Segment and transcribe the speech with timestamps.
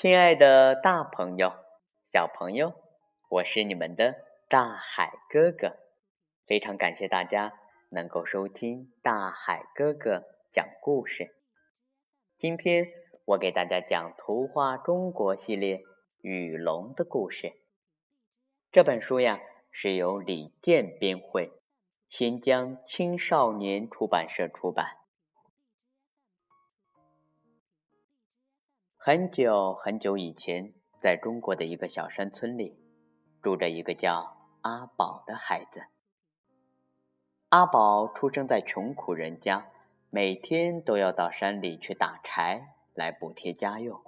[0.00, 1.52] 亲爱的大朋友、
[2.04, 2.72] 小朋友，
[3.28, 4.14] 我是你们的
[4.48, 5.76] 大海哥哥，
[6.46, 7.52] 非常感谢大家
[7.90, 10.22] 能够收听大海哥哥
[10.52, 11.34] 讲故事。
[12.36, 12.86] 今天
[13.24, 15.78] 我给大家讲图画中国系列
[16.20, 17.48] 《雨龙的故事》。
[18.70, 19.40] 这本书呀
[19.72, 21.50] 是由李健编绘，
[22.08, 24.97] 新疆青少年出版社出版。
[29.08, 32.78] 很久很久以前，在中国的一个小山村里，
[33.40, 35.84] 住着一个叫阿宝的孩子。
[37.48, 39.70] 阿宝出生在穷苦人家，
[40.10, 43.98] 每天都要到山里去打柴来补贴家用。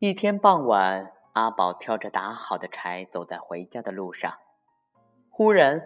[0.00, 4.36] 一天傍晚，阿宝挑着打好的柴走在回家的路上，
[5.30, 5.80] 忽然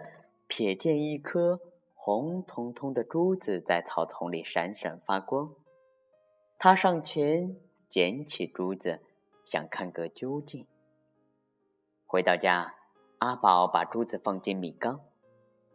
[0.49, 1.59] 瞥见一颗。
[2.05, 5.53] 红彤彤的珠子在草丛里闪闪发光，
[6.59, 7.55] 他上前
[7.87, 9.01] 捡起珠子，
[9.45, 10.67] 想看个究竟。
[12.05, 12.75] 回到家，
[13.19, 14.99] 阿宝把珠子放进米缸，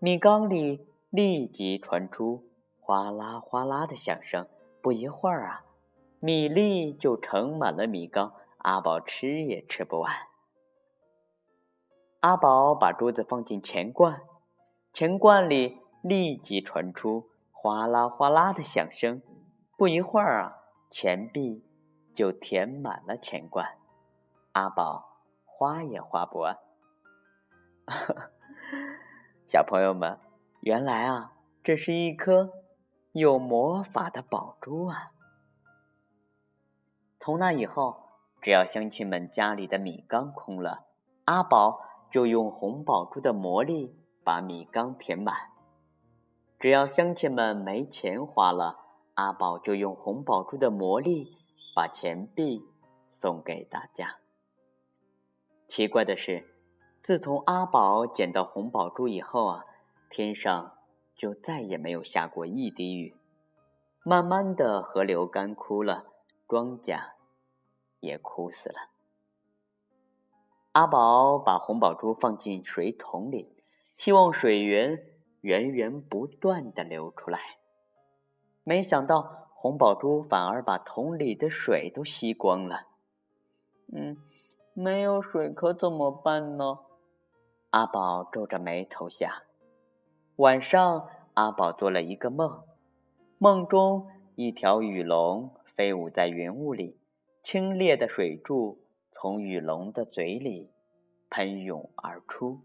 [0.00, 2.44] 米缸里立即传出
[2.78, 4.46] 哗啦哗啦的响声。
[4.82, 5.64] 不一会儿啊，
[6.20, 10.14] 米粒就盛满了米缸，阿宝吃也吃不完。
[12.20, 14.20] 阿宝把珠子放进钱罐，
[14.92, 15.80] 钱罐里。
[16.08, 19.20] 立即传出哗啦哗啦的响声，
[19.76, 20.56] 不一会儿啊，
[20.88, 21.64] 钱币
[22.14, 23.76] 就填满了钱罐，
[24.52, 26.58] 阿宝花也花不完。
[29.46, 30.18] 小朋友们，
[30.60, 32.52] 原来啊，这是一颗
[33.12, 35.12] 有魔法的宝珠啊！
[37.18, 40.86] 从那以后，只要乡亲们家里的米缸空了，
[41.24, 45.34] 阿宝就用红宝珠的魔力把米缸填满。
[46.58, 48.78] 只要乡亲们没钱花了，
[49.14, 51.36] 阿宝就用红宝珠的魔力
[51.72, 52.64] 把钱币
[53.12, 54.16] 送给大家。
[55.68, 56.56] 奇怪的是，
[57.00, 59.64] 自从阿宝捡到红宝珠以后啊，
[60.10, 60.78] 天上
[61.14, 63.14] 就再也没有下过一滴雨。
[64.02, 66.06] 慢慢的，河流干枯了，
[66.48, 67.10] 庄稼
[68.00, 68.90] 也枯死了。
[70.72, 73.54] 阿宝把红宝珠放进水桶里，
[73.96, 75.04] 希望水源。
[75.40, 77.38] 源源不断的流出来，
[78.64, 82.88] 没想到红宝珠反而把桶里的水都吸光了。
[83.92, 84.16] 嗯，
[84.74, 86.80] 没有水可怎么办呢？
[87.70, 89.30] 阿宝皱着眉头想。
[90.36, 92.62] 晚上，阿宝做了一个梦，
[93.38, 96.98] 梦中一条雨龙飞舞在云雾里，
[97.42, 100.70] 清冽的水柱从雨龙的嘴里
[101.30, 102.60] 喷涌而出。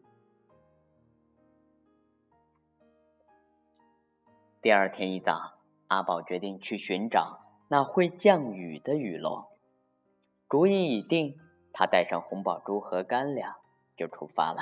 [4.64, 5.56] 第二天一早，
[5.90, 9.44] 阿宝决定去寻找那会降雨的雨龙。
[10.48, 11.38] 主意已定，
[11.74, 13.56] 他带上红宝珠和干粮，
[13.98, 14.62] 就出发了。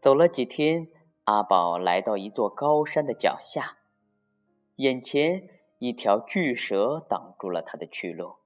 [0.00, 0.88] 走了几天，
[1.24, 3.76] 阿宝来到一座高山的脚下，
[4.76, 5.46] 眼前
[5.78, 8.36] 一条巨蛇挡住了他的去路。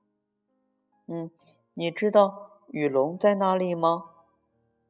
[1.07, 1.31] 嗯，
[1.75, 4.07] 你知道雨龙在哪里吗？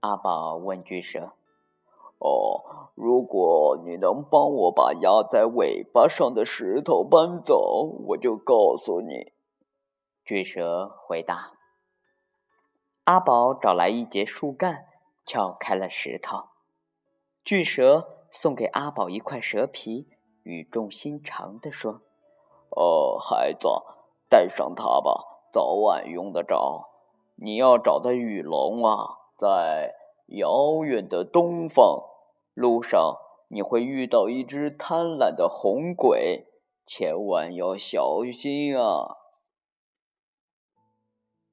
[0.00, 1.34] 阿宝问巨蛇。
[2.20, 9.32] 哦，如果你能帮我把压在尾巴上的石头搬走，我就告诉你。”
[10.24, 11.52] 巨蛇回答。
[13.04, 14.86] 阿宝找来一截树干，
[15.24, 16.46] 撬开了石头。
[17.44, 20.08] 巨蛇送给阿宝一块蛇皮，
[20.42, 22.02] 语重心长地说
[22.74, 23.68] ：“哦，孩子，
[24.28, 26.88] 带上它吧，早晚用得着。
[27.36, 29.94] 你要找的雨龙啊，在……”
[30.32, 32.02] 遥远的东方，
[32.58, 33.14] 路上
[33.46, 36.48] 你会遇到一只贪婪的红鬼，
[36.84, 39.16] 千万要小心啊！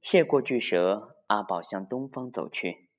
[0.01, 2.89] 谢过巨蛇，阿宝向东方走去。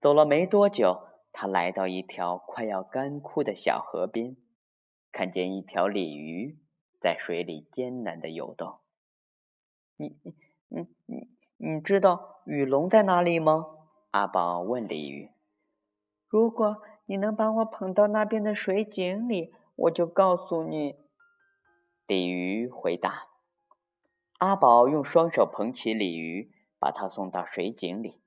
[0.00, 4.34] 走了没多久，他来到一条快要干枯的小河边，
[5.12, 6.58] 看见一条鲤鱼
[7.02, 8.78] 在水里艰难的游动。
[9.96, 10.34] 你、你、
[10.68, 11.28] 你、你
[11.58, 13.66] 你知道雨龙在哪里吗？
[14.12, 15.30] 阿宝问鲤鱼
[16.26, 20.96] ：“如果你能把我捧到那边的水井里，我就告诉你。”
[22.06, 23.28] 鲤鱼回答。
[24.38, 28.20] 阿宝用双手捧起鲤鱼，把它送到水井里。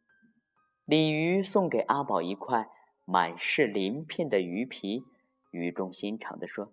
[0.85, 2.69] 鲤鱼送给阿宝一块
[3.03, 5.03] 满是鳞片的鱼皮，
[5.51, 6.71] 语重心长地说：“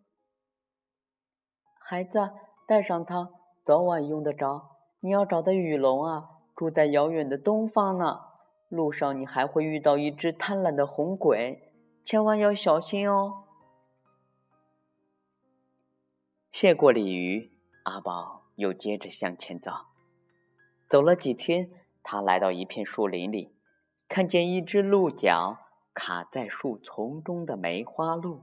[1.80, 2.30] 孩子，
[2.66, 3.30] 带上它，
[3.64, 4.76] 早晚用得着。
[5.00, 8.20] 你要找的雨龙啊，住在遥远的东方呢。”
[8.68, 11.71] 路上你还会遇到一只贪婪的红鬼，
[12.04, 13.44] 千万要小心哦。
[16.50, 17.50] 谢过鲤鱼，
[17.84, 19.72] 阿宝又接着向前走。
[20.88, 21.70] 走了几天，
[22.02, 23.54] 他来到一片树林里，
[24.08, 25.58] 看见一只鹿角
[25.94, 28.42] 卡在树丛中的梅花鹿。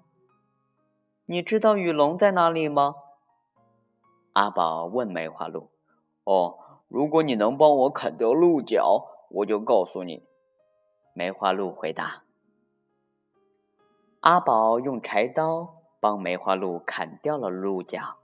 [1.26, 2.96] 你知道雨龙在哪里吗？
[4.34, 5.70] 阿宝问梅花鹿。
[6.24, 6.58] 哦，
[6.88, 10.26] 如果你能帮我砍掉鹿角，我就告诉你。
[11.14, 12.24] 梅花鹿回答。
[14.22, 18.18] 阿宝用柴刀帮梅花鹿砍掉了鹿角。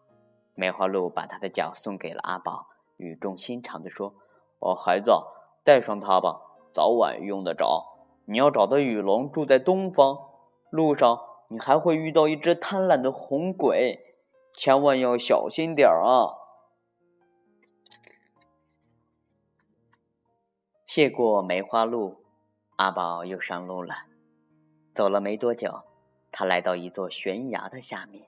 [0.54, 4.14] 梅花鹿把它的角送给了阿宝，语重心长地说
[4.60, 5.10] ：“哦，孩子，
[5.64, 6.42] 带上它吧，
[6.74, 8.10] 早晚用得着。
[8.26, 10.18] 你要找的雨龙住在东方，
[10.70, 14.18] 路上你还会遇到一只贪婪的红鬼，
[14.52, 16.36] 千万要小心点儿啊！”
[20.86, 22.18] 谢过梅花鹿，
[22.76, 23.96] 阿宝又上路了。
[24.96, 25.84] 走了没多久，
[26.32, 28.28] 他来到一座悬崖的下面，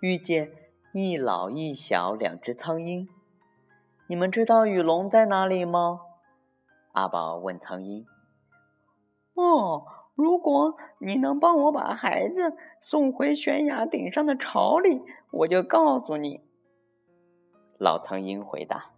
[0.00, 0.50] 遇见。
[0.96, 3.08] 一老一小两只苍鹰，
[4.06, 6.02] 你们知道雨龙在哪里吗？
[6.92, 8.06] 阿宝问苍鹰。
[9.34, 9.84] 哦，
[10.14, 15.02] 如果你能帮我把孩子送回悬崖顶上的巢里，
[15.32, 16.44] 我就告诉你。
[17.76, 18.92] 老苍鹰回答。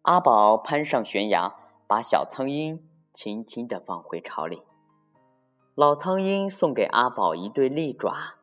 [0.00, 1.54] 阿宝攀上悬崖，
[1.86, 4.62] 把小苍鹰轻轻地放回巢里。
[5.80, 8.34] 老苍鹰送给阿宝一对利爪，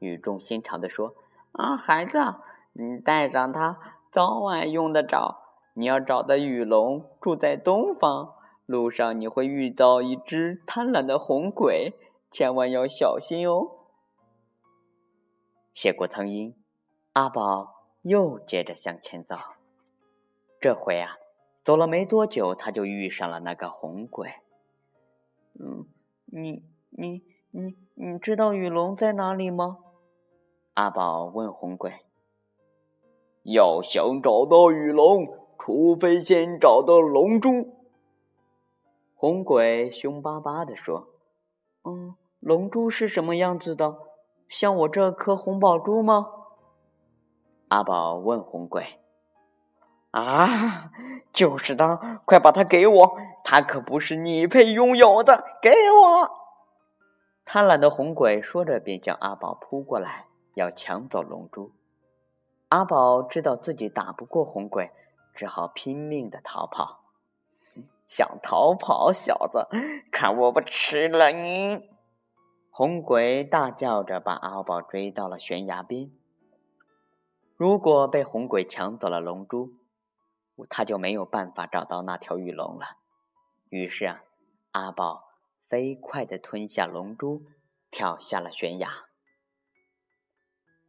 [0.00, 1.14] 语重心长地说。
[1.52, 2.18] 啊，孩子，
[2.72, 3.78] 你带上它，
[4.10, 5.40] 早晚用得着。
[5.74, 8.34] 你要找的雨龙住在东方，
[8.66, 11.94] 路上你会遇到一只贪婪的红鬼，
[12.28, 13.68] 千万要小心哦。
[15.72, 16.56] 谢过苍鹰，
[17.12, 19.36] 阿宝又接着向前走。
[20.60, 21.18] 这回啊，
[21.62, 24.32] 走了没多久，他就遇上了那个红鬼。
[25.54, 25.86] 嗯，
[26.26, 29.78] 你你你你知道雨龙在哪里吗？
[30.74, 31.92] 阿宝问红鬼
[33.42, 35.26] ：“要想找到雨龙，
[35.58, 37.76] 除非先找到龙珠。”
[39.14, 41.08] 红鬼凶巴巴地说
[41.84, 43.96] ：“嗯，龙珠是什么样子的？
[44.48, 46.26] 像我这颗红宝珠吗？”
[47.68, 48.84] 阿宝问红鬼
[50.12, 50.90] ：“啊，
[51.32, 52.22] 就是它！
[52.24, 53.16] 快把它给我！
[53.44, 55.44] 它可不是你配拥有的！
[55.60, 56.39] 给我！”
[57.52, 60.28] 贪婪的红鬼说着，便向阿宝扑过来。
[60.54, 61.72] 要抢走龙珠，
[62.68, 64.92] 阿宝知道自己打不过红鬼，
[65.34, 67.00] 只好拼命的逃跑。
[68.06, 69.66] 想逃跑，小子，
[70.12, 71.90] 看我不吃了你！
[72.70, 76.08] 红鬼大叫着把阿宝追到了悬崖边。
[77.56, 79.72] 如果被红鬼抢走了龙珠，
[80.68, 82.98] 他就没有办法找到那条玉龙了。
[83.70, 84.22] 于是啊，
[84.70, 85.29] 阿宝
[85.70, 87.46] 飞快的吞下龙珠，
[87.92, 88.90] 跳下了悬崖。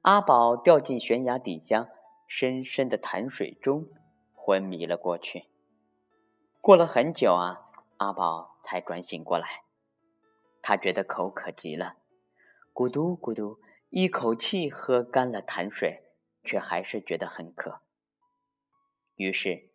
[0.01, 1.87] 阿宝掉进悬崖底下
[2.27, 3.87] 深深的潭水中，
[4.33, 5.45] 昏迷了过去。
[6.61, 9.63] 过了很久啊，阿宝才转醒过来。
[10.63, 11.97] 他觉得口渴极了，
[12.73, 16.03] 咕嘟咕嘟，一口气喝干了潭水，
[16.43, 17.81] 却还是觉得很渴。
[19.13, 19.69] 于是，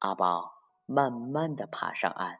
[0.00, 2.38] 阿宝慢慢的爬上岸，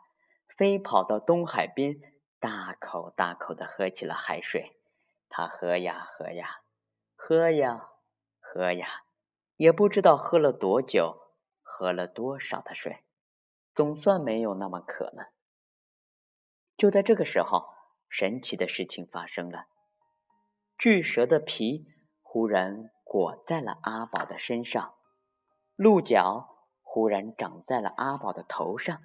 [0.56, 2.00] 飞跑到东海边，
[2.38, 4.78] 大口大口的喝起了海水。
[5.28, 6.58] 他喝呀喝呀。
[7.24, 7.88] 喝呀，
[8.40, 9.04] 喝呀，
[9.54, 13.04] 也不知道喝了多久，喝了多少的水，
[13.72, 15.30] 总算没有那么渴了。
[16.76, 17.68] 就在这个时候，
[18.08, 19.66] 神奇的事情发生了，
[20.76, 21.86] 巨蛇的皮
[22.22, 24.96] 忽然裹在了阿宝的身上，
[25.76, 29.00] 鹿角忽然长在了阿宝的头上，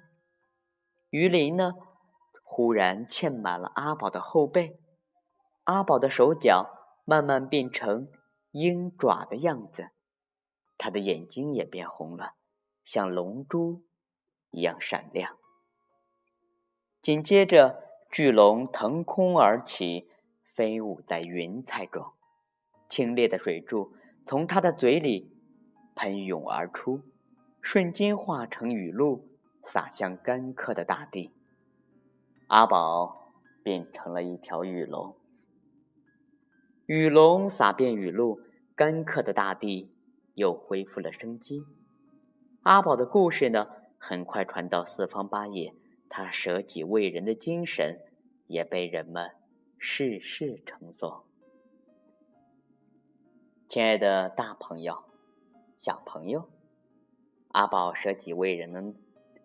[1.10, 1.74] 鱼鳞呢，
[2.42, 4.78] 忽然嵌满了阿宝的后背，
[5.64, 6.74] 阿宝的手脚。
[7.10, 8.10] 慢慢变成
[8.50, 9.92] 鹰爪的样子，
[10.76, 12.34] 他的眼睛也变红了，
[12.84, 13.82] 像龙珠
[14.50, 15.38] 一样闪亮。
[17.00, 20.10] 紧接着，巨龙腾空而起，
[20.54, 22.12] 飞舞在云彩中，
[22.90, 23.94] 清冽的水柱
[24.26, 25.34] 从它的嘴里
[25.94, 27.00] 喷涌而出，
[27.62, 29.27] 瞬间化成雨露，
[29.68, 31.30] 洒向干涸的大地。
[32.46, 33.30] 阿宝
[33.62, 35.14] 变成了一条雨龙。
[36.86, 38.40] 雨龙洒遍雨露，
[38.74, 39.92] 干涸的大地
[40.32, 41.66] 又恢复了生机。
[42.62, 45.74] 阿宝的故事呢，很快传到四方八野，
[46.08, 48.00] 他舍己为人的精神
[48.46, 49.32] 也被人们
[49.76, 51.24] 世世称颂。
[53.68, 55.04] 亲爱的大朋友、
[55.76, 56.48] 小朋友，
[57.48, 58.94] 阿宝舍己为人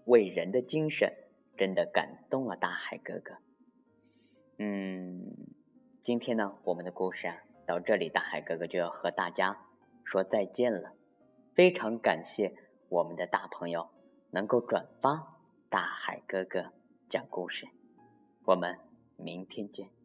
[0.06, 1.14] 为人的精神
[1.58, 3.36] 真的感动了大海哥哥。
[4.58, 5.34] 嗯
[6.04, 9.58] 今天呢我们的故事啊到这里大海哥哥就要和大家
[10.04, 10.94] 说再见了。
[11.54, 12.56] 非常感谢
[12.90, 13.90] 我们的大朋友
[14.32, 15.38] 能够转发
[15.70, 16.74] 大海哥哥
[17.10, 17.68] 讲故事。
[18.46, 18.80] 我们
[19.18, 20.03] 明天见。